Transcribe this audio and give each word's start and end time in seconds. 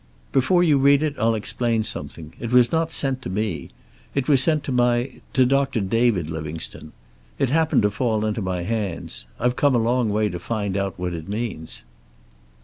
"Before 0.31 0.63
you 0.63 0.79
read 0.79 1.03
it, 1.03 1.13
I'll 1.19 1.35
explain 1.35 1.83
something. 1.83 2.33
It 2.39 2.51
was 2.51 2.71
not 2.71 2.91
sent 2.91 3.21
to 3.21 3.29
me. 3.29 3.69
It 4.15 4.27
was 4.27 4.41
sent 4.41 4.63
to 4.63 4.71
my 4.71 5.21
to 5.33 5.45
Doctor 5.45 5.79
David 5.79 6.27
Livingstone. 6.27 6.91
It 7.37 7.51
happened 7.51 7.83
to 7.83 7.91
fall 7.91 8.25
into 8.25 8.41
my 8.41 8.63
hands. 8.63 9.27
I've 9.39 9.55
come 9.55 9.75
a 9.75 9.77
long 9.77 10.09
way 10.09 10.27
to 10.29 10.39
find 10.39 10.75
out 10.75 10.97
what 10.97 11.13
it 11.13 11.27
means." 11.29 11.83